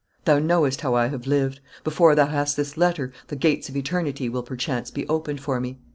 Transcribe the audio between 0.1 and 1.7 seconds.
Thou knowest how I have lived.